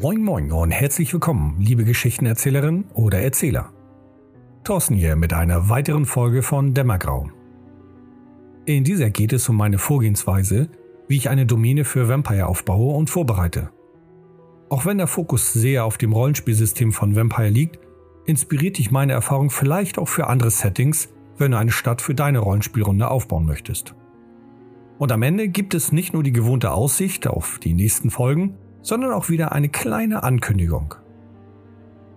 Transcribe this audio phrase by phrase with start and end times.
[0.00, 3.72] Moin Moin und herzlich willkommen, liebe Geschichtenerzählerin oder Erzähler.
[4.64, 7.28] Thorsten hier mit einer weiteren Folge von Dämmergrau.
[8.64, 10.70] In dieser geht es um meine Vorgehensweise,
[11.08, 13.70] wie ich eine Domäne für Vampire aufbaue und vorbereite.
[14.70, 17.78] Auch wenn der Fokus sehr auf dem Rollenspielsystem von Vampire liegt,
[18.24, 22.38] inspiriert dich meine Erfahrung vielleicht auch für andere Settings, wenn du eine Stadt für deine
[22.38, 23.94] Rollenspielrunde aufbauen möchtest.
[24.98, 29.12] Und am Ende gibt es nicht nur die gewohnte Aussicht auf die nächsten Folgen, sondern
[29.12, 30.94] auch wieder eine kleine Ankündigung.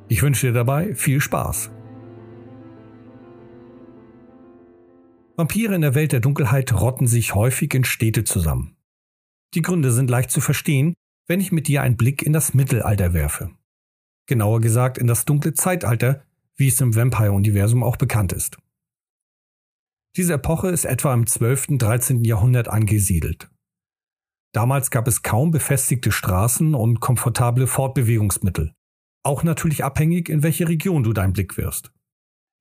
[0.07, 1.71] Ich wünsche dir dabei viel Spaß.
[5.37, 8.77] Vampire in der Welt der Dunkelheit rotten sich häufig in Städte zusammen.
[9.53, 10.93] Die Gründe sind leicht zu verstehen,
[11.27, 13.51] wenn ich mit dir einen Blick in das Mittelalter werfe.
[14.27, 16.23] Genauer gesagt in das dunkle Zeitalter,
[16.55, 18.57] wie es im Vampire-Universum auch bekannt ist.
[20.15, 21.69] Diese Epoche ist etwa im 12.
[21.69, 22.23] und 13.
[22.23, 23.49] Jahrhundert angesiedelt.
[24.55, 28.73] Damals gab es kaum befestigte Straßen und komfortable Fortbewegungsmittel.
[29.21, 31.91] Auch natürlich abhängig, in welche Region du deinen Blick wirfst.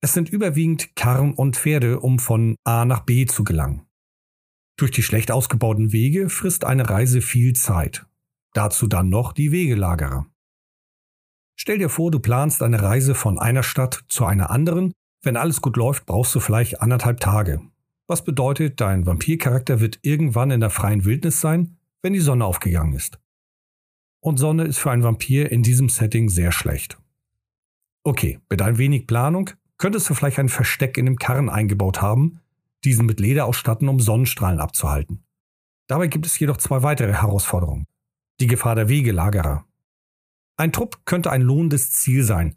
[0.01, 3.85] Es sind überwiegend Karren und Pferde, um von A nach B zu gelangen.
[4.77, 8.05] Durch die schlecht ausgebauten Wege frisst eine Reise viel Zeit.
[8.51, 10.25] Dazu dann noch die Wegelagerer.
[11.57, 14.91] Stell dir vor, du planst eine Reise von einer Stadt zu einer anderen.
[15.23, 17.61] Wenn alles gut läuft, brauchst du vielleicht anderthalb Tage.
[18.05, 22.93] Was bedeutet, dein Vampircharakter wird irgendwann in der freien Wildnis sein wenn die Sonne aufgegangen
[22.93, 23.19] ist.
[24.19, 26.99] Und Sonne ist für einen Vampir in diesem Setting sehr schlecht.
[28.03, 32.41] Okay, mit ein wenig Planung könntest du vielleicht ein Versteck in dem Karren eingebaut haben,
[32.83, 35.23] diesen mit Leder ausstatten, um Sonnenstrahlen abzuhalten.
[35.87, 37.87] Dabei gibt es jedoch zwei weitere Herausforderungen.
[38.39, 39.65] Die Gefahr der Wegelagerer.
[40.57, 42.55] Ein Trupp könnte ein lohnendes Ziel sein,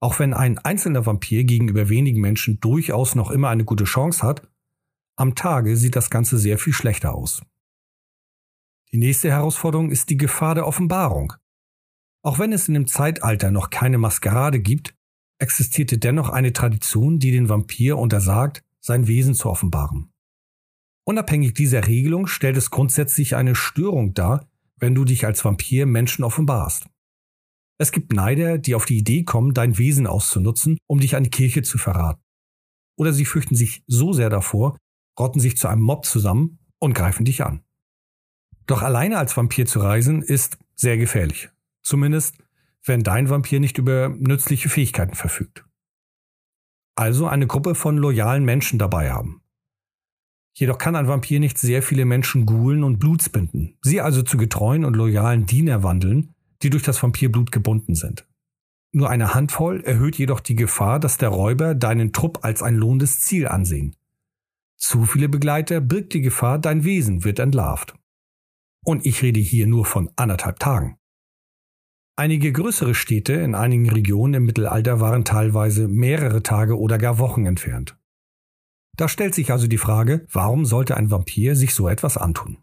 [0.00, 4.46] auch wenn ein einzelner Vampir gegenüber wenigen Menschen durchaus noch immer eine gute Chance hat,
[5.16, 7.40] am Tage sieht das Ganze sehr viel schlechter aus.
[8.92, 11.32] Die nächste Herausforderung ist die Gefahr der Offenbarung.
[12.22, 14.94] Auch wenn es in dem Zeitalter noch keine Maskerade gibt,
[15.38, 20.12] existierte dennoch eine Tradition, die den Vampir untersagt, sein Wesen zu offenbaren.
[21.04, 26.22] Unabhängig dieser Regelung stellt es grundsätzlich eine Störung dar, wenn du dich als Vampir Menschen
[26.22, 26.86] offenbarst.
[27.78, 31.30] Es gibt Neider, die auf die Idee kommen, dein Wesen auszunutzen, um dich an die
[31.30, 32.22] Kirche zu verraten.
[32.96, 34.76] Oder sie fürchten sich so sehr davor,
[35.18, 37.64] rotten sich zu einem Mob zusammen und greifen dich an.
[38.66, 41.50] Doch alleine als Vampir zu reisen ist sehr gefährlich.
[41.82, 42.36] Zumindest,
[42.84, 45.64] wenn dein Vampir nicht über nützliche Fähigkeiten verfügt.
[46.94, 49.42] Also eine Gruppe von loyalen Menschen dabei haben.
[50.54, 54.84] Jedoch kann ein Vampir nicht sehr viele Menschen gulen und Blutsbinden, sie also zu getreuen
[54.84, 58.26] und loyalen Diener wandeln, die durch das Vampirblut gebunden sind.
[58.92, 63.20] Nur eine Handvoll erhöht jedoch die Gefahr, dass der Räuber deinen Trupp als ein lohnendes
[63.20, 63.96] Ziel ansehen.
[64.76, 67.94] Zu viele Begleiter birgt die Gefahr, dein Wesen wird entlarvt.
[68.84, 70.98] Und ich rede hier nur von anderthalb Tagen.
[72.16, 77.46] Einige größere Städte in einigen Regionen im Mittelalter waren teilweise mehrere Tage oder gar Wochen
[77.46, 77.96] entfernt.
[78.96, 82.58] Da stellt sich also die Frage, warum sollte ein Vampir sich so etwas antun?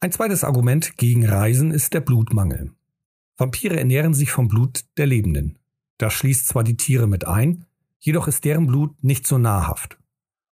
[0.00, 2.72] Ein zweites Argument gegen Reisen ist der Blutmangel.
[3.36, 5.58] Vampire ernähren sich vom Blut der Lebenden.
[5.98, 7.64] Das schließt zwar die Tiere mit ein,
[7.98, 9.98] jedoch ist deren Blut nicht so nahrhaft.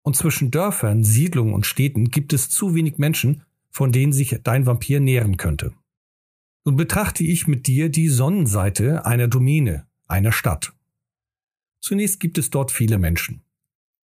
[0.03, 3.43] Und zwischen Dörfern, Siedlungen und Städten gibt es zu wenig Menschen,
[3.76, 5.75] von denen sich dein Vampir nähren könnte.
[6.64, 10.72] Nun betrachte ich mit dir die Sonnenseite einer Domäne, einer Stadt.
[11.82, 13.44] Zunächst gibt es dort viele Menschen.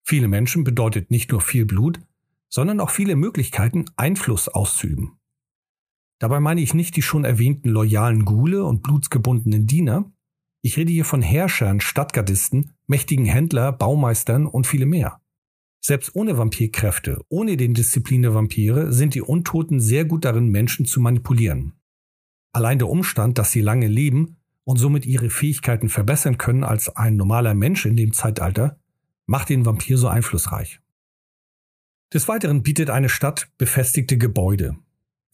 [0.02, 2.00] Viele Menschen bedeutet nicht nur viel Blut,
[2.48, 5.20] sondern auch viele Möglichkeiten, Einfluss auszuüben.
[6.18, 10.10] Dabei meine ich nicht die schon erwähnten loyalen Gule und blutsgebundenen Diener,
[10.62, 15.20] ich rede hier von Herrschern, Stadtgardisten, mächtigen Händler, Baumeistern und viele mehr.
[15.82, 20.84] Selbst ohne Vampirkräfte, ohne den Disziplin der Vampire, sind die Untoten sehr gut darin, Menschen
[20.84, 21.72] zu manipulieren.
[22.52, 27.16] Allein der Umstand, dass sie lange leben und somit ihre Fähigkeiten verbessern können als ein
[27.16, 28.78] normaler Mensch in dem Zeitalter,
[29.26, 30.80] macht den Vampir so einflussreich.
[32.12, 34.76] Des Weiteren bietet eine Stadt befestigte Gebäude.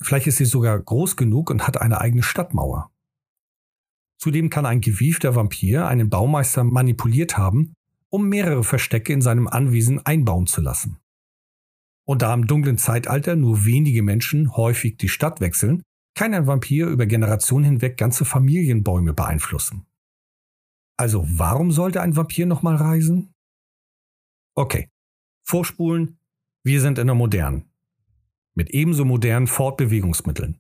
[0.01, 2.91] Vielleicht ist sie sogar groß genug und hat eine eigene Stadtmauer.
[4.19, 7.75] Zudem kann ein gewiefter Vampir einen Baumeister manipuliert haben
[8.17, 10.99] um mehrere Verstecke in seinem Anwesen einbauen zu lassen.
[12.09, 15.83] Und da im dunklen Zeitalter nur wenige Menschen häufig die Stadt wechseln,
[16.15, 19.85] kann ein Vampir über Generationen hinweg ganze Familienbäume beeinflussen.
[20.97, 23.35] Also warum sollte ein Vampir nochmal reisen?
[24.55, 24.89] Okay,
[25.47, 26.19] vorspulen,
[26.65, 27.71] wir sind in der modernen.
[28.55, 30.59] Mit ebenso modernen Fortbewegungsmitteln.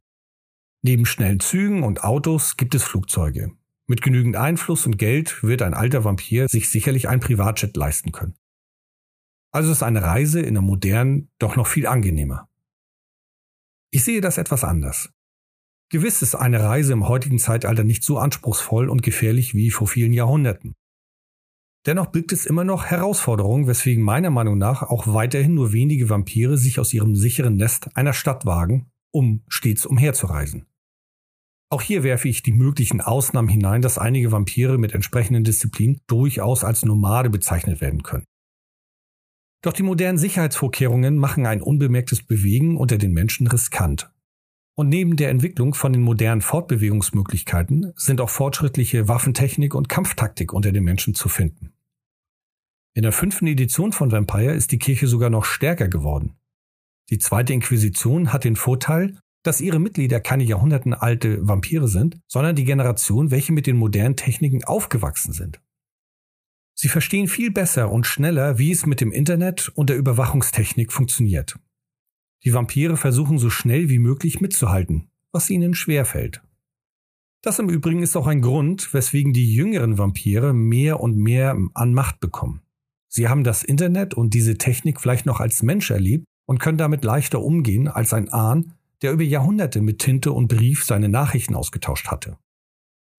[0.83, 3.57] Neben schnellen Zügen und Autos gibt es Flugzeuge.
[3.89, 8.35] Mit genügend Einfluss und Geld wird ein alter Vampir sich sicherlich ein Privatjet leisten können.
[9.53, 12.49] Also ist eine Reise in der modernen doch noch viel angenehmer.
[13.93, 15.11] Ich sehe das etwas anders.
[15.89, 20.13] Gewiss ist eine Reise im heutigen Zeitalter nicht so anspruchsvoll und gefährlich wie vor vielen
[20.13, 20.75] Jahrhunderten.
[21.87, 26.59] Dennoch birgt es immer noch Herausforderungen, weswegen meiner Meinung nach auch weiterhin nur wenige Vampire
[26.59, 30.67] sich aus ihrem sicheren Nest einer Stadt wagen, um stets umherzureisen.
[31.69, 36.63] Auch hier werfe ich die möglichen Ausnahmen hinein, dass einige Vampire mit entsprechenden Disziplinen durchaus
[36.63, 38.25] als Nomade bezeichnet werden können.
[39.63, 44.13] Doch die modernen Sicherheitsvorkehrungen machen ein unbemerktes Bewegen unter den Menschen riskant.
[44.77, 50.71] Und neben der Entwicklung von den modernen Fortbewegungsmöglichkeiten sind auch fortschrittliche Waffentechnik und Kampftaktik unter
[50.71, 51.73] den Menschen zu finden.
[52.95, 56.37] In der fünften Edition von Vampire ist die Kirche sogar noch stärker geworden.
[57.11, 62.65] Die zweite Inquisition hat den Vorteil, dass ihre Mitglieder keine jahrhundertenalte Vampire sind, sondern die
[62.65, 65.61] Generation, welche mit den modernen Techniken aufgewachsen sind.
[66.75, 71.59] Sie verstehen viel besser und schneller, wie es mit dem Internet und der Überwachungstechnik funktioniert.
[72.45, 76.43] Die Vampire versuchen so schnell wie möglich mitzuhalten, was ihnen schwerfällt.
[77.43, 81.95] Das im Übrigen ist auch ein Grund, weswegen die jüngeren Vampire mehr und mehr an
[81.95, 82.63] Macht bekommen.
[83.09, 87.05] Sie haben das Internet und diese Technik vielleicht noch als Mensch erlebt und können damit
[87.05, 92.09] leichter umgehen als ein Ahn, der über Jahrhunderte mit Tinte und Brief seine Nachrichten ausgetauscht
[92.09, 92.39] hatte.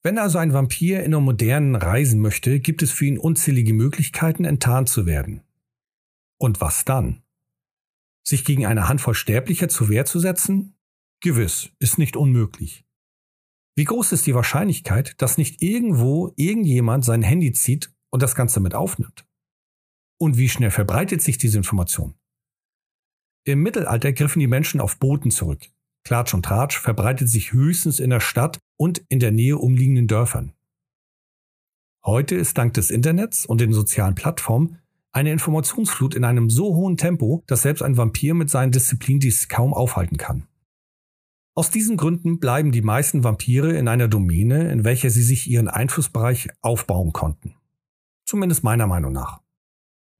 [0.03, 4.45] Wenn also ein Vampir in der modernen reisen möchte, gibt es für ihn unzählige Möglichkeiten,
[4.45, 5.41] enttarnt zu werden.
[6.39, 7.23] Und was dann?
[8.23, 10.75] Sich gegen eine Handvoll Sterblicher zur Wehr zu setzen?
[11.19, 12.85] Gewiss, ist nicht unmöglich.
[13.75, 18.59] Wie groß ist die Wahrscheinlichkeit, dass nicht irgendwo irgendjemand sein Handy zieht und das Ganze
[18.59, 19.25] mit aufnimmt?
[20.19, 22.15] Und wie schnell verbreitet sich diese Information?
[23.47, 25.61] Im Mittelalter griffen die Menschen auf Booten zurück.
[26.03, 30.51] Klatsch und Tratsch verbreitet sich höchstens in der Stadt und in der Nähe umliegenden Dörfern.
[32.03, 34.79] Heute ist dank des Internets und den sozialen Plattformen
[35.13, 39.47] eine Informationsflut in einem so hohen Tempo, dass selbst ein Vampir mit seinen Disziplinen dies
[39.47, 40.49] kaum aufhalten kann.
[41.55, 45.69] Aus diesen Gründen bleiben die meisten Vampire in einer Domäne, in welcher sie sich ihren
[45.69, 47.55] Einflussbereich aufbauen konnten.
[48.25, 49.39] Zumindest meiner Meinung nach.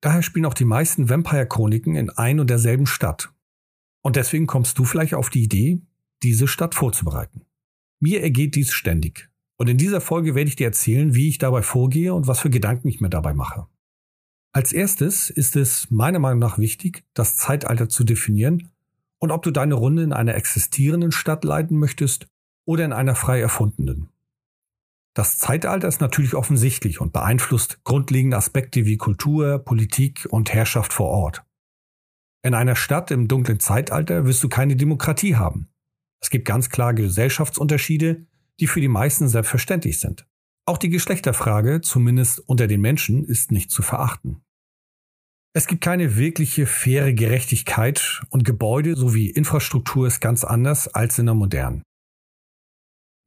[0.02, 3.32] Daher spielen auch die meisten Vampire-Chroniken in ein und derselben Stadt.
[4.02, 5.82] Und deswegen kommst du vielleicht auf die Idee,
[6.24, 7.42] diese Stadt vorzubereiten.
[8.00, 9.30] Mir ergeht dies ständig.
[9.58, 12.52] Und in dieser Folge werde ich dir erzählen, wie ich dabei vorgehe und was für
[12.52, 13.68] Gedanken ich mir dabei mache.
[14.54, 18.70] Als erstes ist es meiner Meinung nach wichtig, das Zeitalter zu definieren
[19.20, 22.28] und ob du deine Runde in einer existierenden Stadt leiten möchtest
[22.66, 24.10] oder in einer frei erfundenen.
[25.18, 31.08] Das Zeitalter ist natürlich offensichtlich und beeinflusst grundlegende Aspekte wie Kultur, Politik und Herrschaft vor
[31.08, 31.44] Ort.
[32.44, 35.70] In einer Stadt im dunklen Zeitalter wirst du keine Demokratie haben.
[36.22, 38.28] Es gibt ganz klare Gesellschaftsunterschiede,
[38.60, 40.28] die für die meisten selbstverständlich sind.
[40.68, 44.44] Auch die Geschlechterfrage, zumindest unter den Menschen, ist nicht zu verachten.
[45.56, 51.26] Es gibt keine wirkliche faire Gerechtigkeit und Gebäude sowie Infrastruktur ist ganz anders als in
[51.26, 51.82] der modernen.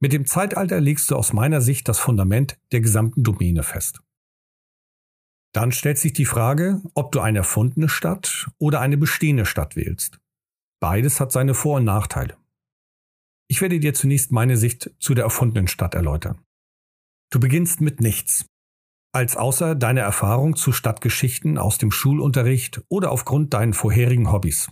[0.01, 4.01] Mit dem Zeitalter legst du aus meiner Sicht das Fundament der gesamten Domäne fest.
[5.53, 10.19] Dann stellt sich die Frage, ob du eine erfundene Stadt oder eine bestehende Stadt wählst.
[10.81, 12.35] Beides hat seine Vor- und Nachteile.
[13.47, 16.41] Ich werde dir zunächst meine Sicht zu der erfundenen Stadt erläutern.
[17.31, 18.45] Du beginnst mit nichts.
[19.13, 24.71] Als außer deiner Erfahrung zu Stadtgeschichten aus dem Schulunterricht oder aufgrund deinen vorherigen Hobbys.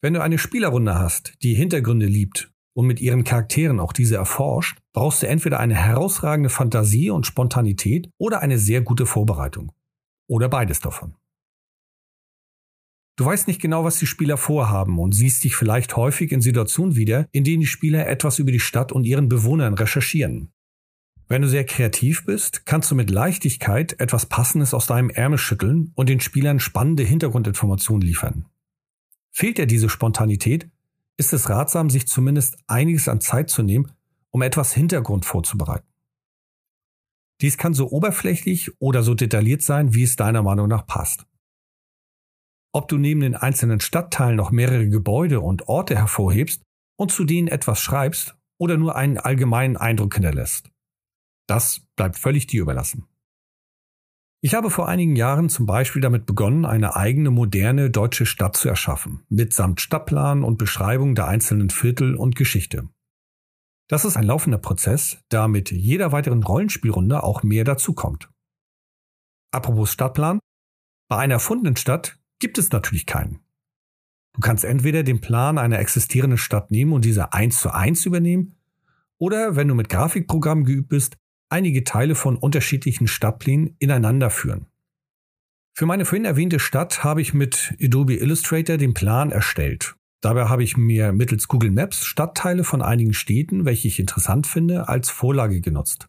[0.00, 4.78] Wenn du eine Spielerrunde hast, die Hintergründe liebt und mit ihren Charakteren auch diese erforscht,
[4.92, 9.72] brauchst du entweder eine herausragende Fantasie und Spontanität oder eine sehr gute Vorbereitung.
[10.28, 11.14] Oder beides davon.
[13.16, 16.96] Du weißt nicht genau, was die Spieler vorhaben und siehst dich vielleicht häufig in Situationen
[16.96, 20.52] wieder, in denen die Spieler etwas über die Stadt und ihren Bewohnern recherchieren.
[21.28, 25.92] Wenn du sehr kreativ bist, kannst du mit Leichtigkeit etwas Passendes aus deinem Ärmel schütteln
[25.94, 28.44] und den Spielern spannende Hintergrundinformationen liefern.
[29.32, 30.68] Fehlt dir diese Spontanität,
[31.16, 33.92] ist es ratsam, sich zumindest einiges an Zeit zu nehmen,
[34.30, 35.88] um etwas Hintergrund vorzubereiten.
[37.40, 41.26] Dies kann so oberflächlich oder so detailliert sein, wie es deiner Meinung nach passt.
[42.72, 46.62] Ob du neben den einzelnen Stadtteilen noch mehrere Gebäude und Orte hervorhebst
[46.96, 50.70] und zu denen etwas schreibst oder nur einen allgemeinen Eindruck hinterlässt.
[51.46, 53.06] Das bleibt völlig dir überlassen.
[54.46, 58.68] Ich habe vor einigen Jahren zum Beispiel damit begonnen, eine eigene moderne deutsche Stadt zu
[58.68, 62.88] erschaffen, mitsamt Stadtplan und Beschreibung der einzelnen Viertel und Geschichte.
[63.88, 68.30] Das ist ein laufender Prozess, da mit jeder weiteren Rollenspielrunde auch mehr dazukommt.
[69.50, 70.38] Apropos Stadtplan,
[71.08, 73.40] bei einer erfundenen Stadt gibt es natürlich keinen.
[74.32, 78.54] Du kannst entweder den Plan einer existierenden Stadt nehmen und diese eins zu eins übernehmen,
[79.18, 81.16] oder wenn du mit Grafikprogrammen geübt bist,
[81.48, 84.66] einige Teile von unterschiedlichen Stadtplänen ineinander führen.
[85.74, 90.64] Für meine vorhin erwähnte Stadt habe ich mit Adobe Illustrator den Plan erstellt Dabei habe
[90.64, 95.60] ich mir mittels Google Maps Stadtteile von einigen Städten, welche ich interessant finde, als Vorlage
[95.60, 96.08] genutzt.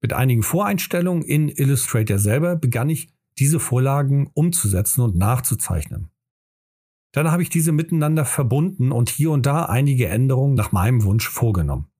[0.00, 6.10] Mit einigen Voreinstellungen in Illustrator selber begann ich, diese Vorlagen umzusetzen und nachzuzeichnen.
[7.12, 11.28] Dann habe ich diese miteinander verbunden und hier und da einige Änderungen nach meinem Wunsch
[11.28, 11.91] vorgenommen.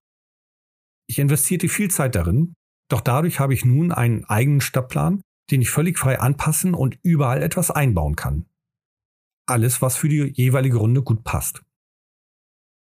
[1.12, 2.54] Ich investierte viel Zeit darin,
[2.88, 7.42] doch dadurch habe ich nun einen eigenen Stadtplan, den ich völlig frei anpassen und überall
[7.42, 8.46] etwas einbauen kann.
[9.44, 11.60] Alles, was für die jeweilige Runde gut passt.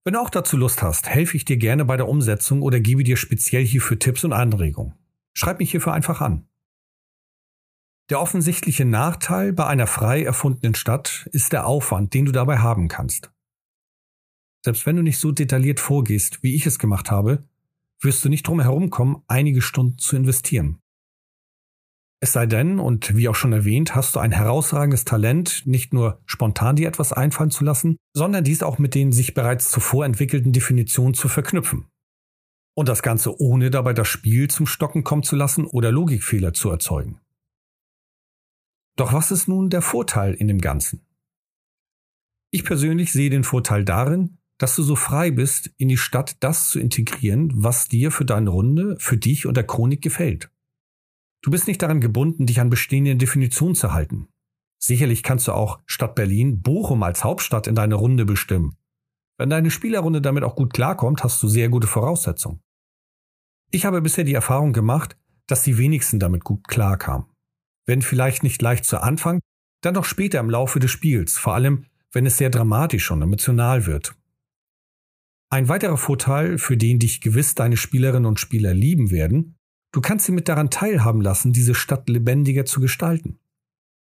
[0.06, 3.04] Wenn du auch dazu Lust hast, helfe ich dir gerne bei der Umsetzung oder gebe
[3.04, 4.94] dir speziell hierfür Tipps und Anregungen.
[5.34, 6.48] Schreib mich hierfür einfach an.
[8.10, 12.88] Der offensichtliche Nachteil bei einer frei erfundenen Stadt ist der Aufwand, den du dabei haben
[12.88, 13.34] kannst.
[14.64, 17.50] Selbst wenn du nicht so detailliert vorgehst, wie ich es gemacht habe,
[18.02, 20.80] wirst du nicht drum herumkommen, einige Stunden zu investieren.
[22.24, 26.22] Es sei denn, und wie auch schon erwähnt, hast du ein herausragendes Talent, nicht nur
[26.26, 30.54] spontan dir etwas einfallen zu lassen, sondern dies auch mit den sich bereits zuvor entwickelten
[30.54, 31.90] Definitionen zu verknüpfen.
[32.76, 36.70] Und das Ganze ohne dabei das Spiel zum Stocken kommen zu lassen oder Logikfehler zu
[36.70, 37.20] erzeugen.
[38.96, 41.06] Doch was ist nun der Vorteil in dem Ganzen?
[42.52, 46.70] Ich persönlich sehe den Vorteil darin, dass du so frei bist, in die Stadt das
[46.70, 50.50] zu integrieren, was dir für deine Runde, für dich und der Chronik gefällt.
[51.42, 54.30] Du bist nicht daran gebunden, dich an bestehenden Definitionen zu halten.
[54.80, 58.78] Sicherlich kannst du auch Stadt Berlin Bochum als Hauptstadt in deine Runde bestimmen.
[59.38, 62.62] Wenn deine Spielerrunde damit auch gut klarkommt, hast du sehr gute Voraussetzungen.
[63.72, 65.18] Ich habe bisher die Erfahrung gemacht,
[65.48, 67.28] dass die wenigsten damit gut klarkamen.
[67.86, 69.40] Wenn vielleicht nicht leicht zu Anfang,
[69.82, 73.86] dann doch später im Laufe des Spiels, vor allem wenn es sehr dramatisch und emotional
[73.86, 74.16] wird.
[75.54, 79.56] Ein weiterer Vorteil, für den dich gewiss deine Spielerinnen und Spieler lieben werden,
[79.94, 83.38] Du kannst sie mit daran teilhaben lassen, diese Stadt lebendiger zu gestalten.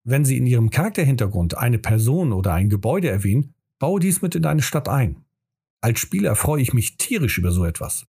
[0.03, 4.43] Wenn sie in ihrem Charakterhintergrund eine Person oder ein Gebäude erwähnen, baue dies mit in
[4.43, 5.27] deine Stadt ein.
[5.83, 8.07] Als Spieler freue ich mich tierisch über so etwas.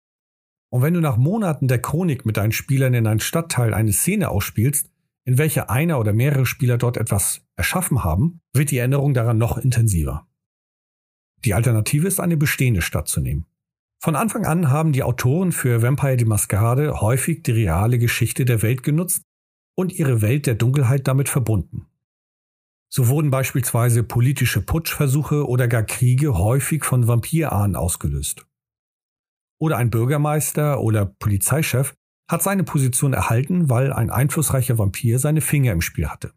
[0.70, 4.28] Und wenn du nach Monaten der Chronik mit deinen Spielern in einem Stadtteil eine Szene
[4.28, 4.88] ausspielst,
[5.24, 9.58] in welcher einer oder mehrere Spieler dort etwas erschaffen haben, wird die Erinnerung daran noch
[9.58, 10.28] intensiver.
[11.44, 13.46] Die Alternative ist, eine bestehende Stadt zu nehmen.
[14.02, 18.62] Von Anfang an haben die Autoren für Vampire die Maskerade häufig die reale Geschichte der
[18.62, 19.22] Welt genutzt
[19.76, 21.86] und ihre Welt der Dunkelheit damit verbunden.
[22.90, 28.46] So wurden beispielsweise politische Putschversuche oder gar Kriege häufig von Vampirahnen ausgelöst.
[29.58, 31.94] Oder ein Bürgermeister oder Polizeichef
[32.30, 36.32] hat seine Position erhalten, weil ein einflussreicher Vampir seine Finger im Spiel hatte.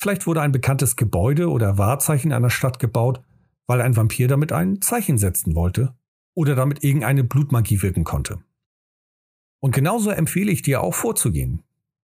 [0.00, 3.20] Vielleicht wurde ein bekanntes Gebäude oder Wahrzeichen einer Stadt gebaut,
[3.68, 5.94] weil ein Vampir damit ein Zeichen setzen wollte
[6.34, 8.42] oder damit irgendeine Blutmagie wirken konnte.
[9.60, 11.62] Und genauso empfehle ich dir auch vorzugehen.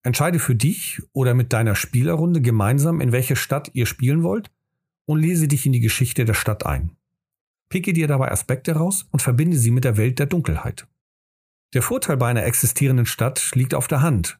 [0.03, 4.51] Entscheide für dich oder mit deiner Spielerrunde gemeinsam, in welche Stadt ihr spielen wollt
[5.05, 6.95] und lese dich in die Geschichte der Stadt ein.
[7.69, 10.87] Picke dir dabei Aspekte raus und verbinde sie mit der Welt der Dunkelheit.
[11.73, 14.39] Der Vorteil bei einer existierenden Stadt liegt auf der Hand.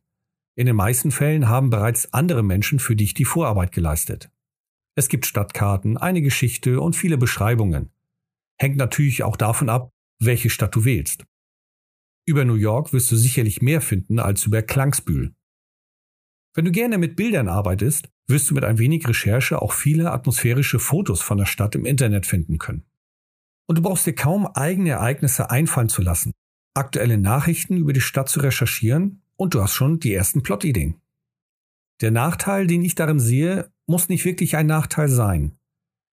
[0.56, 4.32] In den meisten Fällen haben bereits andere Menschen für dich die Vorarbeit geleistet.
[5.00, 7.89] Es gibt Stadtkarten, eine Geschichte und viele Beschreibungen,
[8.58, 11.24] hängt natürlich auch davon ab, welche Stadt du wählst.
[12.25, 15.34] Über New York wirst du sicherlich mehr finden als über Klangsbühl.
[16.53, 20.79] Wenn du gerne mit Bildern arbeitest, wirst du mit ein wenig Recherche auch viele atmosphärische
[20.79, 22.84] Fotos von der Stadt im Internet finden können.
[23.70, 26.34] Und du brauchst dir kaum eigene Ereignisse einfallen zu lassen,
[26.74, 31.00] aktuelle Nachrichten über die Stadt zu recherchieren und du hast schon die ersten Plotideen.
[32.01, 35.58] Der Nachteil, den ich darin sehe, muss nicht wirklich ein Nachteil sein.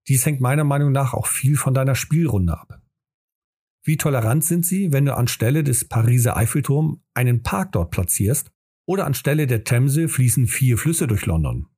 [0.09, 2.81] Dies hängt meiner Meinung nach auch viel von deiner Spielrunde ab.
[3.85, 8.51] Wie tolerant sind sie, wenn du anstelle des Pariser Eiffelturm einen Park dort platzierst
[8.87, 11.69] oder anstelle der Themse fließen vier Flüsse durch London?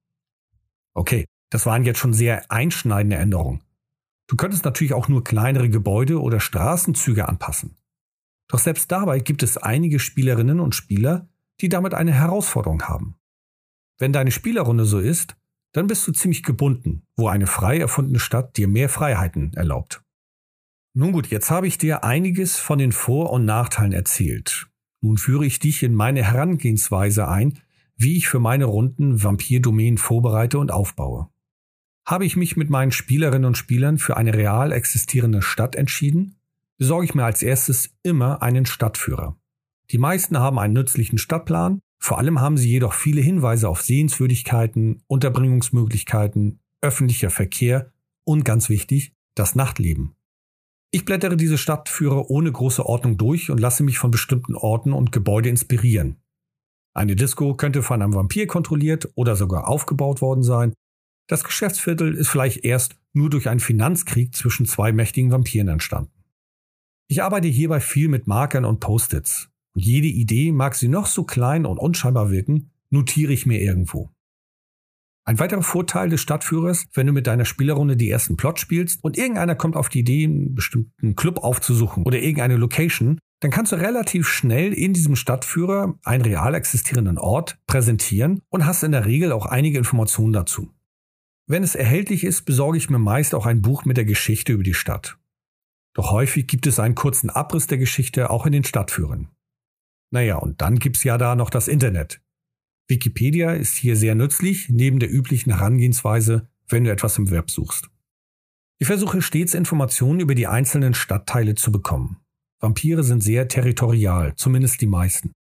[0.94, 3.62] Okay, das waren jetzt schon sehr einschneidende Änderungen.
[4.26, 7.76] Du könntest natürlich auch nur kleinere Gebäude oder Straßenzüge anpassen.
[8.48, 11.28] Doch selbst dabei gibt es einige Spielerinnen und Spieler,
[11.60, 13.16] die damit eine Herausforderung haben.
[13.98, 15.36] Wenn deine Spielerrunde so ist,
[15.72, 20.02] dann bist du ziemlich gebunden, wo eine frei erfundene Stadt dir mehr Freiheiten erlaubt.
[20.94, 24.68] Nun gut, jetzt habe ich dir einiges von den Vor- und Nachteilen erzählt.
[25.00, 27.60] Nun führe ich dich in meine Herangehensweise ein,
[27.96, 31.28] wie ich für meine Runden Vampirdomänen vorbereite und aufbaue.
[32.06, 36.36] Habe ich mich mit meinen Spielerinnen und Spielern für eine real existierende Stadt entschieden,
[36.78, 39.36] besorge ich mir als erstes immer einen Stadtführer.
[39.90, 45.02] Die meisten haben einen nützlichen Stadtplan vor allem haben sie jedoch viele Hinweise auf Sehenswürdigkeiten,
[45.08, 47.92] Unterbringungsmöglichkeiten, öffentlicher Verkehr
[48.24, 50.14] und ganz wichtig, das Nachtleben.
[50.90, 55.12] Ich blättere diese Stadtführer ohne große Ordnung durch und lasse mich von bestimmten Orten und
[55.12, 56.16] Gebäude inspirieren.
[56.94, 60.72] Eine Disco könnte von einem Vampir kontrolliert oder sogar aufgebaut worden sein.
[61.28, 66.24] Das Geschäftsviertel ist vielleicht erst nur durch einen Finanzkrieg zwischen zwei mächtigen Vampiren entstanden.
[67.06, 69.50] Ich arbeite hierbei viel mit Markern und Post-its.
[69.78, 74.10] Und jede Idee, mag sie noch so klein und unscheinbar wirken, notiere ich mir irgendwo.
[75.24, 79.16] Ein weiterer Vorteil des Stadtführers, wenn du mit deiner Spielerrunde die ersten Plot spielst und
[79.16, 83.76] irgendeiner kommt auf die Idee, einen bestimmten Club aufzusuchen oder irgendeine Location, dann kannst du
[83.76, 89.30] relativ schnell in diesem Stadtführer einen real existierenden Ort präsentieren und hast in der Regel
[89.30, 90.74] auch einige Informationen dazu.
[91.46, 94.64] Wenn es erhältlich ist, besorge ich mir meist auch ein Buch mit der Geschichte über
[94.64, 95.20] die Stadt.
[95.94, 99.28] Doch häufig gibt es einen kurzen Abriss der Geschichte auch in den Stadtführern.
[100.10, 102.20] Naja, und dann gibt's ja da noch das Internet.
[102.88, 107.90] Wikipedia ist hier sehr nützlich, neben der üblichen Herangehensweise, wenn du etwas im Web suchst.
[108.80, 112.18] Ich versuche stets Informationen über die einzelnen Stadtteile zu bekommen.
[112.60, 115.32] Vampire sind sehr territorial, zumindest die meisten.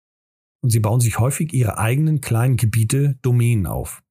[0.62, 4.02] Und sie bauen sich häufig ihre eigenen kleinen Gebiete, Domänen auf.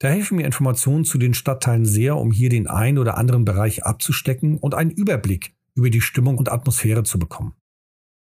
[0.00, 3.84] Da helfen mir Informationen zu den Stadtteilen sehr, um hier den einen oder anderen Bereich
[3.84, 7.54] abzustecken und einen Überblick über die Stimmung und Atmosphäre zu bekommen.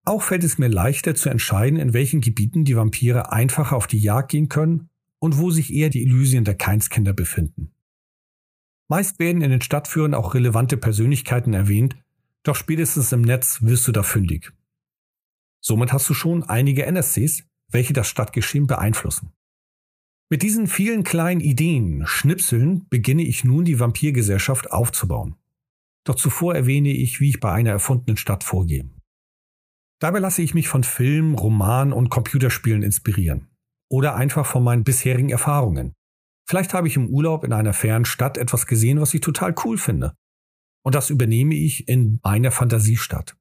[0.06, 4.00] Auch fällt es mir leichter zu entscheiden, in welchen Gebieten die Vampire einfacher auf die
[4.00, 4.89] Jagd gehen können
[5.20, 7.72] und wo sich eher die Illysien der Keinskinder befinden.
[8.88, 11.96] Meist werden in den Stadtführern auch relevante Persönlichkeiten erwähnt,
[12.44, 14.51] doch spätestens im Netz wirst du da fündig.
[15.62, 19.34] Somit hast du schon einige NSCs, welche das Stadtgeschehen beeinflussen.
[20.29, 25.36] Mit diesen vielen kleinen Ideen, Schnipseln, beginne ich nun die Vampirgesellschaft aufzubauen.
[26.03, 28.89] Doch zuvor erwähne ich, wie ich bei einer erfundenen Stadt vorgehe.
[30.00, 33.50] Dabei lasse ich mich von Film, Roman und Computerspielen inspirieren.
[33.89, 35.94] Oder einfach von meinen bisherigen Erfahrungen.
[36.48, 39.77] Vielleicht habe ich im Urlaub in einer fernen Stadt etwas gesehen, was ich total cool
[39.77, 40.13] finde.
[40.84, 43.36] Und das übernehme ich in meiner Fantasiestadt.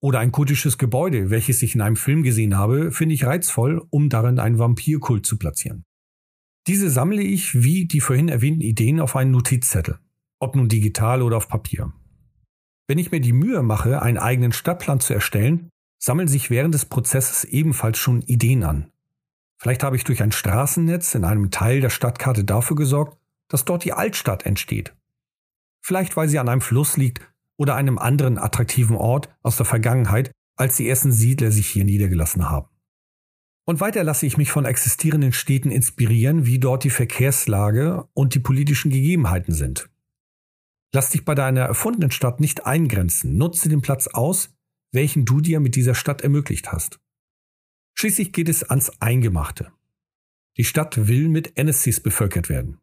[0.00, 4.08] Oder ein kultisches Gebäude, welches ich in einem Film gesehen habe, finde ich reizvoll, um
[4.08, 5.84] darin einen Vampirkult zu platzieren.
[6.68, 9.98] Diese sammle ich wie die vorhin erwähnten Ideen auf einen Notizzettel,
[10.38, 11.92] ob nun digital oder auf Papier.
[12.86, 16.86] Wenn ich mir die Mühe mache, einen eigenen Stadtplan zu erstellen, sammeln sich während des
[16.86, 18.90] Prozesses ebenfalls schon Ideen an.
[19.56, 23.84] Vielleicht habe ich durch ein Straßennetz in einem Teil der Stadtkarte dafür gesorgt, dass dort
[23.84, 24.94] die Altstadt entsteht.
[25.80, 27.20] Vielleicht weil sie an einem Fluss liegt
[27.56, 32.48] oder einem anderen attraktiven Ort aus der Vergangenheit, als die ersten Siedler sich hier niedergelassen
[32.48, 32.68] haben.
[33.64, 38.40] Und weiter lasse ich mich von existierenden Städten inspirieren, wie dort die Verkehrslage und die
[38.40, 39.90] politischen Gegebenheiten sind.
[40.92, 44.50] Lass dich bei deiner erfundenen Stadt nicht eingrenzen, nutze den Platz aus,
[44.92, 47.00] welchen du dir mit dieser Stadt ermöglicht hast.
[47.94, 49.72] Schließlich geht es ans Eingemachte.
[50.56, 52.78] Die Stadt will mit NSCs bevölkert werden.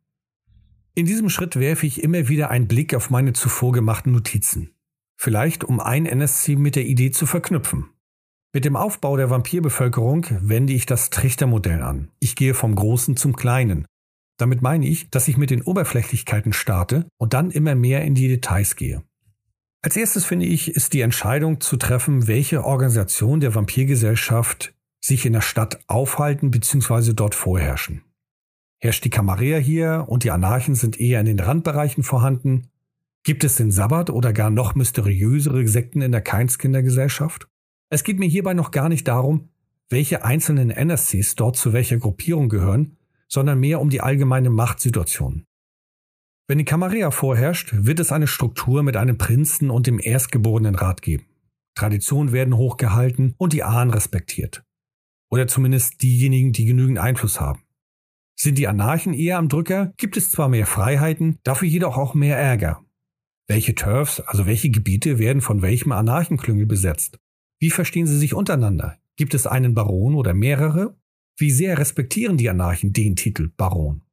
[0.94, 4.72] In diesem Schritt werfe ich immer wieder einen Blick auf meine zuvor gemachten Notizen.
[5.18, 7.90] Vielleicht um ein NSC mit der Idee zu verknüpfen.
[8.54, 12.12] Mit dem Aufbau der Vampirbevölkerung wende ich das Trichtermodell an.
[12.20, 13.86] Ich gehe vom Großen zum Kleinen.
[14.38, 18.30] Damit meine ich, dass ich mit den Oberflächlichkeiten starte und dann immer mehr in die
[18.30, 19.04] Details gehe.
[19.86, 25.34] Als erstes finde ich, ist die Entscheidung zu treffen, welche Organisation der Vampirgesellschaft sich in
[25.34, 27.14] der Stadt aufhalten bzw.
[27.14, 28.02] dort vorherrschen.
[28.80, 32.72] Herrscht die Camarilla hier und die Anarchen sind eher in den Randbereichen vorhanden?
[33.22, 37.48] Gibt es den Sabbat oder gar noch mysteriösere Sekten in der Keinskindergesellschaft?
[37.92, 39.50] Es geht mir hierbei noch gar nicht darum,
[39.90, 45.46] welche einzelnen NSCs dort zu welcher Gruppierung gehören, sondern mehr um die allgemeine Machtsituation.
[46.48, 51.02] Wenn die Camarilla vorherrscht, wird es eine Struktur mit einem Prinzen und dem erstgeborenen Rat
[51.02, 51.26] geben.
[51.76, 54.64] Traditionen werden hochgehalten und die Ahnen respektiert.
[55.32, 57.64] Oder zumindest diejenigen, die genügend Einfluss haben.
[58.40, 62.38] Sind die Anarchen eher am Drücker, gibt es zwar mehr Freiheiten, dafür jedoch auch mehr
[62.38, 62.86] Ärger.
[63.48, 67.18] Welche Turfs, also welche Gebiete werden von welchem Anarchenklüngel besetzt?
[67.60, 68.98] Wie verstehen sie sich untereinander?
[69.16, 70.96] Gibt es einen Baron oder mehrere?
[71.38, 74.05] Wie sehr respektieren die Anarchen den Titel Baron?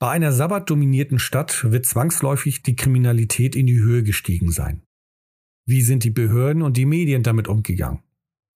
[0.00, 4.82] Bei einer sabbatdominierten Stadt wird zwangsläufig die Kriminalität in die Höhe gestiegen sein.
[5.66, 8.02] Wie sind die Behörden und die Medien damit umgegangen?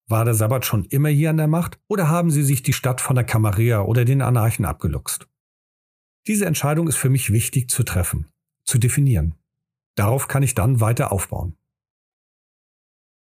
[0.08, 3.02] War der Sabbat schon immer hier an der Macht oder haben sie sich die Stadt
[3.02, 5.28] von der Camarilla oder den Anarchen abgeluchst?
[6.26, 8.26] Diese Entscheidung ist für mich wichtig zu treffen,
[8.64, 9.34] zu definieren.
[9.96, 11.58] Darauf kann ich dann weiter aufbauen.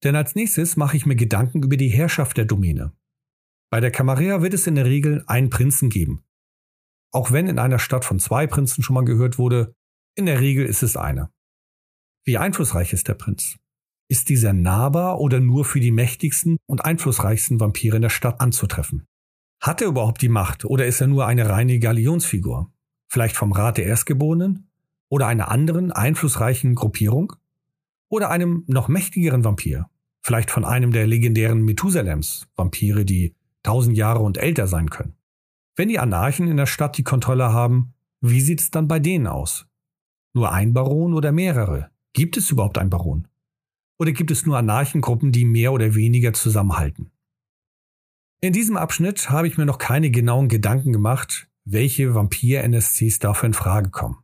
[0.04, 2.92] Denn als nächstes mache ich mir Gedanken über die Herrschaft der Domäne.
[3.68, 6.24] Bei der Camarilla wird es in der Regel einen Prinzen geben,
[7.12, 9.74] auch wenn in einer Stadt von zwei Prinzen schon mal gehört wurde,
[10.14, 11.30] in der Regel ist es einer.
[12.24, 13.58] Wie einflussreich ist der Prinz?
[14.08, 19.06] Ist dieser nahbar oder nur für die mächtigsten und einflussreichsten Vampire in der Stadt anzutreffen?
[19.60, 22.72] Hat er überhaupt die Macht oder ist er nur eine reine Galionsfigur?
[23.08, 24.70] Vielleicht vom Rat der Erstgeborenen?
[25.08, 27.34] Oder einer anderen einflussreichen Gruppierung?
[28.08, 29.88] Oder einem noch mächtigeren Vampir?
[30.22, 35.14] Vielleicht von einem der legendären Methusalems, Vampire, die tausend Jahre und älter sein können.
[35.74, 39.26] Wenn die Anarchen in der Stadt die Kontrolle haben, Wie sieht es dann bei denen
[39.26, 39.66] aus?
[40.32, 41.90] Nur ein Baron oder mehrere?
[42.12, 43.26] Gibt es überhaupt ein Baron?
[43.98, 47.10] Oder gibt es nur Anarchengruppen, die mehr oder weniger zusammenhalten?
[48.40, 53.54] In diesem Abschnitt habe ich mir noch keine genauen Gedanken gemacht, welche Vampir-NSCs dafür in
[53.54, 54.18] Frage kommen.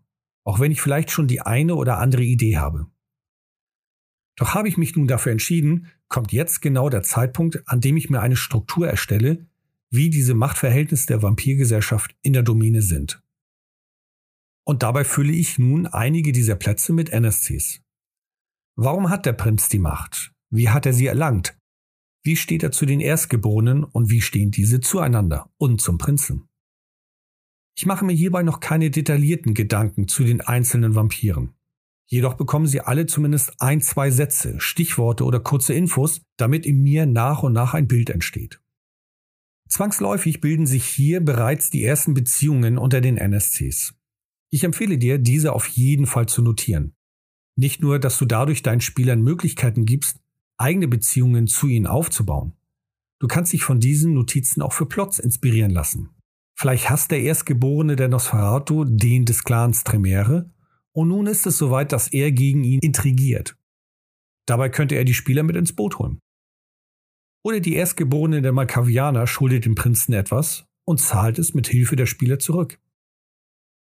[0.44, 2.87] Auch wenn ich vielleicht schon die eine oder andere Idee habe.
[4.37, 8.11] Doch habe ich mich nun dafür entschieden, kommt jetzt genau der Zeitpunkt, an dem ich
[8.11, 9.47] mir eine Struktur erstelle,
[9.90, 13.22] wie diese Machtverhältnisse der Vampirgesellschaft in der Domäne sind.
[14.64, 17.81] Und dabei fülle ich nun einige dieser Plätze mit NSCs.
[18.77, 20.33] Warum hat der Prinz die Macht?
[20.51, 21.59] Wie hat er sie erlangt?
[22.22, 26.48] Wie steht er zu den Erstgeborenen und wie stehen diese zueinander und zum Prinzen?
[27.77, 31.55] Ich mache mir hierbei noch keine detaillierten Gedanken zu den einzelnen Vampiren.
[32.07, 37.07] Jedoch bekommen sie alle zumindest ein, zwei Sätze, Stichworte oder kurze Infos, damit in mir
[37.07, 38.61] nach und nach ein Bild entsteht.
[39.68, 43.94] Zwangsläufig bilden sich hier bereits die ersten Beziehungen unter den NSCs.
[44.50, 46.94] Ich empfehle dir, diese auf jeden Fall zu notieren.
[47.57, 50.20] Nicht nur, dass du dadurch deinen Spielern Möglichkeiten gibst,
[50.57, 52.54] eigene Beziehungen zu ihnen aufzubauen.
[53.20, 56.11] Du kannst dich von diesen Notizen auch für Plots inspirieren lassen.
[56.57, 60.50] Vielleicht hasst der Erstgeborene der Nosferatu den des Clans Tremere
[60.92, 63.57] und nun ist es soweit, dass er gegen ihn intrigiert.
[64.46, 66.20] Dabei könnte er die Spieler mit ins Boot holen.
[67.44, 72.07] Oder die Erstgeborene der Malkavianer schuldet dem Prinzen etwas und zahlt es mit Hilfe der
[72.07, 72.81] Spieler zurück.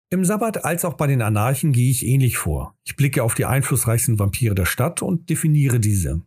[0.10, 2.76] Im Sabbat als auch bei den Anarchen gehe ich ähnlich vor.
[2.84, 6.22] Ich blicke auf die einflussreichsten Vampire der Stadt und definiere diese.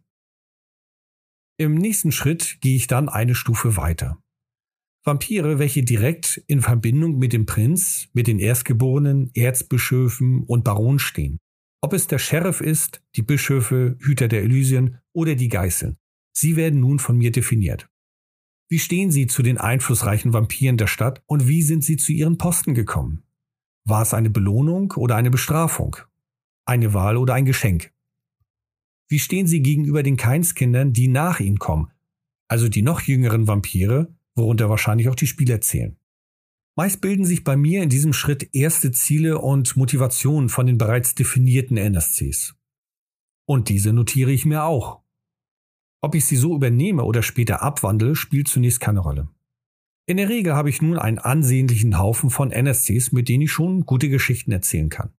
[1.58, 4.18] Im nächsten Schritt gehe ich dann eine Stufe weiter.
[5.04, 11.38] Vampire, welche direkt in Verbindung mit dem Prinz, mit den Erstgeborenen, Erzbischöfen und Baron stehen.
[11.82, 15.98] Ob es der Sheriff ist, die Bischöfe, Hüter der Elysien oder die Geißeln.
[16.36, 17.88] Sie werden nun von mir definiert.
[18.68, 22.38] Wie stehen Sie zu den einflussreichen Vampiren der Stadt und wie sind Sie zu Ihren
[22.38, 23.22] Posten gekommen?
[23.84, 25.96] War es eine Belohnung oder eine Bestrafung?
[26.64, 27.92] Eine Wahl oder ein Geschenk?
[29.08, 31.92] Wie stehen Sie gegenüber den Keinskindern, die nach Ihnen kommen,
[32.48, 35.98] also die noch jüngeren Vampire, worunter wahrscheinlich auch die Spieler zählen?
[36.76, 41.14] Meist bilden sich bei mir in diesem Schritt erste Ziele und Motivationen von den bereits
[41.14, 42.56] definierten NSCs.
[43.46, 45.03] Und diese notiere ich mir auch.
[46.04, 49.30] Ob ich sie so übernehme oder später abwandle, spielt zunächst keine Rolle.
[50.04, 53.86] In der Regel habe ich nun einen ansehnlichen Haufen von NSCs, mit denen ich schon
[53.86, 55.14] gute Geschichten erzählen kann.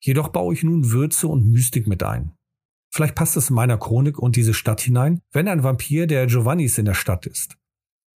[0.00, 2.32] Jedoch baue ich nun Würze und Mystik mit ein.
[2.92, 6.78] Vielleicht passt es in meiner Chronik und diese Stadt hinein, wenn ein Vampir der Giovannis
[6.78, 7.56] in der Stadt ist.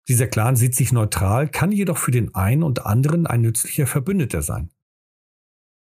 [0.08, 4.42] Dieser Clan sieht sich neutral, kann jedoch für den einen und anderen ein nützlicher Verbündeter
[4.42, 4.72] sein.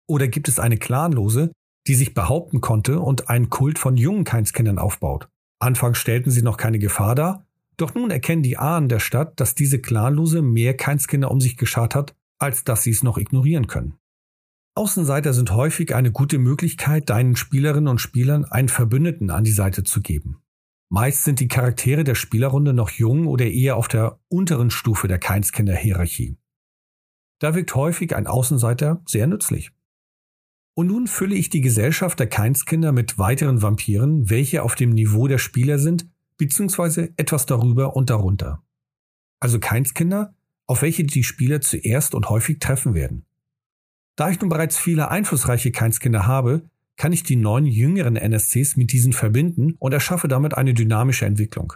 [0.06, 1.50] Oder gibt es eine Clanlose,
[1.88, 5.28] die sich behaupten konnte und einen Kult von jungen Keinskindern aufbaut?
[5.64, 7.46] Anfangs stellten sie noch keine Gefahr dar,
[7.78, 11.94] doch nun erkennen die Ahnen der Stadt, dass diese Clanlose mehr Keinskinder um sich geschart
[11.94, 13.94] hat, als dass sie es noch ignorieren können.
[14.76, 19.84] Außenseiter sind häufig eine gute Möglichkeit, deinen Spielerinnen und Spielern einen Verbündeten an die Seite
[19.84, 20.42] zu geben.
[20.90, 25.18] Meist sind die Charaktere der Spielerrunde noch jung oder eher auf der unteren Stufe der
[25.18, 26.36] Keinskinder-Hierarchie.
[27.38, 29.72] Da wirkt häufig ein Außenseiter sehr nützlich.
[30.74, 35.28] Und nun fülle ich die Gesellschaft der Keinskinder mit weiteren Vampiren, welche auf dem Niveau
[35.28, 38.62] der Spieler sind, beziehungsweise etwas darüber und darunter.
[39.38, 40.34] Also Keinskinder,
[40.66, 43.24] auf welche die Spieler zuerst und häufig treffen werden.
[44.16, 48.92] Da ich nun bereits viele einflussreiche Keinskinder habe, kann ich die neun jüngeren NSCs mit
[48.92, 51.72] diesen verbinden und erschaffe damit eine dynamische Entwicklung.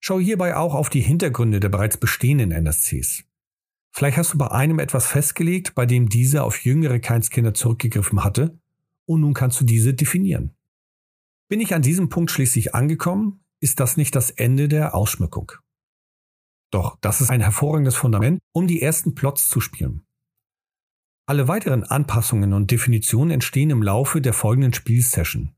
[0.00, 3.24] Schau hierbei auch auf die Hintergründe der bereits bestehenden NSCs.
[3.96, 8.58] Vielleicht hast du bei einem etwas festgelegt, bei dem dieser auf jüngere Keinskinder zurückgegriffen hatte,
[9.06, 10.54] und nun kannst du diese definieren.
[11.48, 15.50] Bin ich an diesem Punkt schließlich angekommen, ist das nicht das Ende der Ausschmückung.
[16.70, 20.02] Doch das ist ein hervorragendes Fundament, um die ersten Plots zu spielen.
[21.24, 25.54] Alle weiteren Anpassungen und Definitionen entstehen im Laufe der folgenden Spielsession.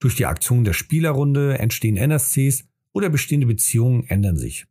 [0.00, 4.66] Durch die Aktion der Spielerrunde entstehen NSCs oder bestehende Beziehungen ändern sich.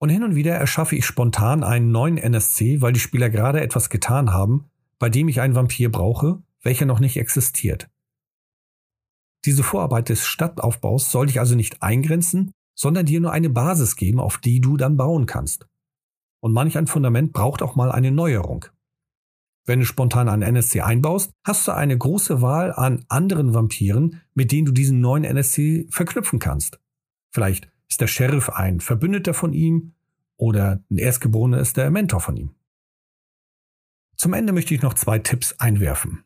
[0.00, 3.90] Und hin und wieder erschaffe ich spontan einen neuen NSC, weil die Spieler gerade etwas
[3.90, 7.88] getan haben, bei dem ich einen Vampir brauche, welcher noch nicht existiert.
[9.44, 14.20] Diese Vorarbeit des Stadtaufbaus soll dich also nicht eingrenzen, sondern dir nur eine Basis geben,
[14.20, 15.66] auf die du dann bauen kannst.
[16.40, 18.66] Und manch ein Fundament braucht auch mal eine Neuerung.
[19.66, 24.52] Wenn du spontan einen NSC einbaust, hast du eine große Wahl an anderen Vampiren, mit
[24.52, 26.80] denen du diesen neuen NSC verknüpfen kannst.
[27.32, 29.94] Vielleicht ist der Sheriff ein Verbündeter von ihm
[30.36, 32.54] oder ein Erstgeborener ist der Mentor von ihm.
[34.16, 36.24] Zum Ende möchte ich noch zwei Tipps einwerfen.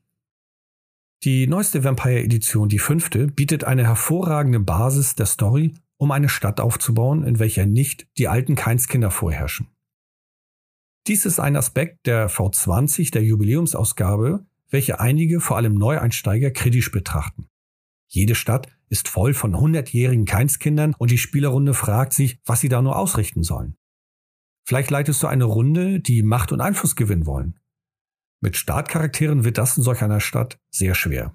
[1.24, 7.22] Die neueste Vampire-Edition, die fünfte, bietet eine hervorragende Basis der Story, um eine Stadt aufzubauen,
[7.22, 9.68] in welcher nicht die alten Keinskinder vorherrschen.
[11.06, 17.48] Dies ist ein Aspekt der V20 der Jubiläumsausgabe, welche einige, vor allem Neueinsteiger, kritisch betrachten.
[18.08, 22.82] Jede Stadt ist voll von hundertjährigen Keinskindern und die Spielerrunde fragt sich, was sie da
[22.82, 23.74] nur ausrichten sollen.
[24.64, 27.58] Vielleicht leitest du eine Runde, die Macht und Einfluss gewinnen wollen.
[28.40, 31.34] Mit Startcharakteren wird das in solch einer Stadt sehr schwer.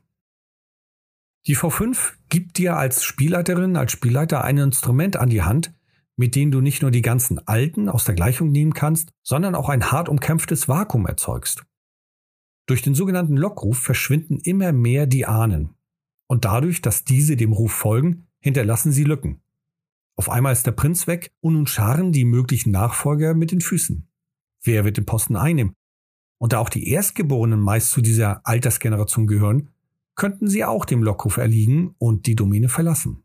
[1.47, 5.73] Die V5 gibt dir als Spielleiterin, als Spielleiter ein Instrument an die Hand,
[6.15, 9.69] mit dem du nicht nur die ganzen Alten aus der Gleichung nehmen kannst, sondern auch
[9.69, 11.63] ein hart umkämpftes Vakuum erzeugst.
[12.67, 15.76] Durch den sogenannten Lockruf verschwinden immer mehr die Ahnen.
[16.27, 19.41] Und dadurch, dass diese dem Ruf folgen, hinterlassen sie Lücken.
[20.15, 24.07] Auf einmal ist der Prinz weg und nun scharen die möglichen Nachfolger mit den Füßen.
[24.63, 25.73] Wer wird den Posten einnehmen?
[26.39, 29.69] Und da auch die Erstgeborenen meist zu dieser Altersgeneration gehören,
[30.15, 33.23] könnten sie auch dem Lockruf erliegen und die Domäne verlassen.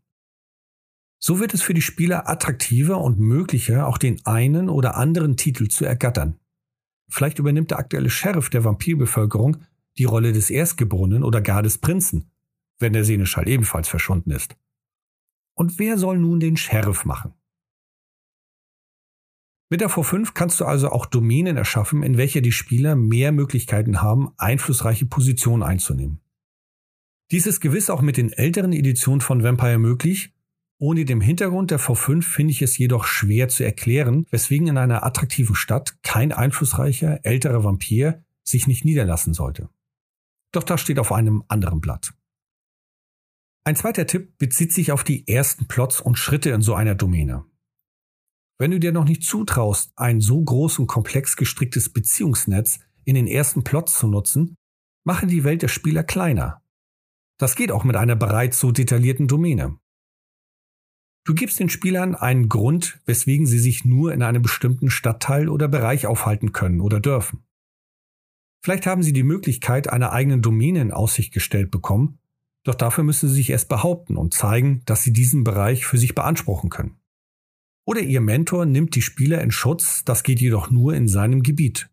[1.19, 5.69] So wird es für die Spieler attraktiver und möglicher, auch den einen oder anderen Titel
[5.69, 6.37] zu ergattern.
[7.09, 9.57] Vielleicht übernimmt der aktuelle Sheriff der Vampirbevölkerung
[9.97, 12.31] die Rolle des Erstgeborenen oder gar des Prinzen,
[12.83, 14.55] wenn der Seneschall ebenfalls verschwunden ist.
[15.55, 17.33] Und wer soll nun den Sheriff machen?
[19.69, 24.03] Mit der V5 kannst du also auch Domänen erschaffen, in welcher die Spieler mehr Möglichkeiten
[24.03, 26.19] haben, einflussreiche Positionen einzunehmen.
[27.31, 30.35] Dies ist gewiss auch mit den älteren Editionen von Vampire möglich.
[30.77, 35.03] Ohne dem Hintergrund der V5 finde ich es jedoch schwer zu erklären, weswegen in einer
[35.03, 39.69] attraktiven Stadt kein einflussreicher älterer Vampir sich nicht niederlassen sollte.
[40.51, 42.13] Doch das steht auf einem anderen Blatt.
[43.65, 47.45] Ein zweiter Tipp bezieht sich auf die ersten Plots und Schritte in so einer Domäne.
[48.59, 53.27] Wenn du dir noch nicht zutraust, ein so groß und komplex gestricktes Beziehungsnetz in den
[53.27, 54.55] ersten Plots zu nutzen,
[55.05, 56.61] mache die Welt der Spieler kleiner.
[57.39, 59.77] Das geht auch mit einer bereits so detaillierten Domäne.
[61.25, 65.69] Du gibst den Spielern einen Grund, weswegen sie sich nur in einem bestimmten Stadtteil oder
[65.69, 67.45] Bereich aufhalten können oder dürfen.
[68.61, 72.19] Vielleicht haben sie die Möglichkeit einer eigenen Domäne in Aussicht gestellt bekommen,
[72.63, 76.15] doch dafür müssen sie sich erst behaupten und zeigen, dass sie diesen Bereich für sich
[76.15, 76.97] beanspruchen können.
[77.85, 81.89] Oder ihr Mentor nimmt die Spieler in Schutz, das geht jedoch nur in seinem Gebiet.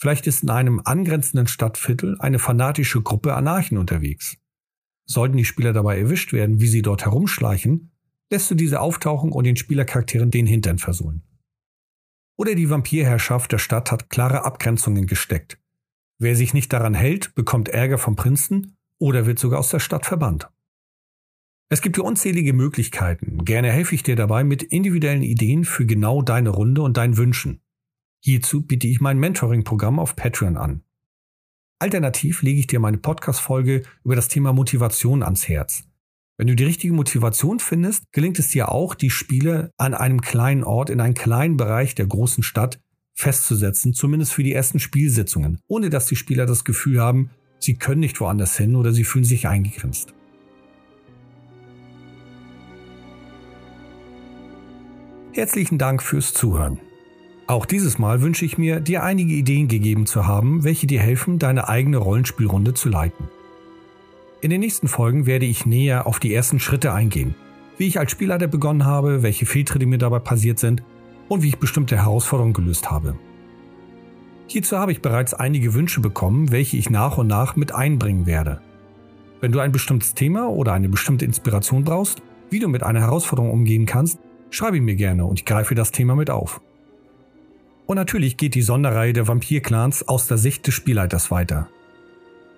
[0.00, 4.36] Vielleicht ist in einem angrenzenden Stadtviertel eine fanatische Gruppe Anarchen unterwegs.
[5.04, 7.90] Sollten die Spieler dabei erwischt werden, wie sie dort herumschleichen,
[8.30, 11.22] lässt du diese auftauchen und den Spielercharakteren den Hintern versohlen.
[12.38, 15.58] Oder die Vampirherrschaft der Stadt hat klare Abgrenzungen gesteckt.
[16.18, 20.06] Wer sich nicht daran hält, bekommt Ärger vom Prinzen oder wird sogar aus der Stadt
[20.06, 20.48] verbannt.
[21.68, 23.44] Es gibt hier unzählige Möglichkeiten.
[23.44, 27.60] Gerne helfe ich dir dabei mit individuellen Ideen für genau deine Runde und deinen Wünschen.
[28.22, 30.82] Hierzu biete ich mein Mentoring-Programm auf Patreon an.
[31.78, 35.84] Alternativ lege ich dir meine Podcast-Folge über das Thema Motivation ans Herz.
[36.36, 40.64] Wenn du die richtige Motivation findest, gelingt es dir auch, die Spiele an einem kleinen
[40.64, 42.80] Ort in einem kleinen Bereich der großen Stadt
[43.14, 47.30] festzusetzen, zumindest für die ersten Spielsitzungen, ohne dass die Spieler das Gefühl haben,
[47.60, 50.12] sie können nicht woanders hin oder sie fühlen sich eingegrenzt.
[55.32, 56.80] Herzlichen Dank fürs Zuhören.
[57.46, 61.38] Auch dieses Mal wünsche ich mir, dir einige Ideen gegeben zu haben, welche dir helfen,
[61.38, 63.28] deine eigene Rollenspielrunde zu leiten.
[64.40, 67.34] In den nächsten Folgen werde ich näher auf die ersten Schritte eingehen,
[67.76, 70.82] wie ich als Spielleiter begonnen habe, welche Fehltritte mir dabei passiert sind
[71.28, 73.16] und wie ich bestimmte Herausforderungen gelöst habe.
[74.52, 78.60] Hierzu habe ich bereits einige Wünsche bekommen, welche ich nach und nach mit einbringen werde.
[79.40, 83.52] Wenn du ein bestimmtes Thema oder eine bestimmte Inspiration brauchst, wie du mit einer Herausforderung
[83.52, 84.18] umgehen kannst,
[84.50, 86.60] schreibe mir gerne und ich greife das Thema mit auf.
[87.86, 91.68] Und natürlich geht die Sonderreihe der Vampir-Clans aus der Sicht des Spielleiters weiter.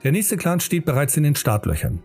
[0.02, 2.02] Der nächste Clan steht bereits in den Startlöchern.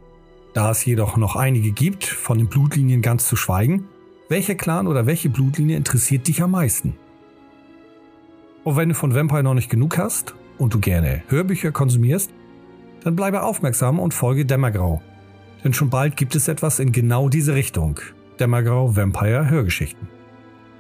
[0.54, 3.86] Da es jedoch noch einige gibt, von den Blutlinien ganz zu schweigen,
[4.28, 6.98] welcher Clan oder welche Blutlinie interessiert dich am meisten?
[8.68, 12.34] Und wenn du von Vampire noch nicht genug hast und du gerne Hörbücher konsumierst,
[13.02, 15.02] dann bleibe aufmerksam und folge Dämmergrau.
[15.64, 18.02] Denn schon bald gibt es etwas in genau diese Richtung.
[18.42, 20.10] Dämmergrau Vampire Hörgeschichten.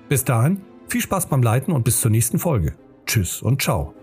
[0.09, 2.73] Bis dahin viel Spaß beim Leiten und bis zur nächsten Folge.
[3.05, 3.96] Tschüss und ciao.